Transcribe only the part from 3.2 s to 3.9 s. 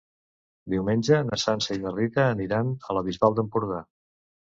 d'Empordà.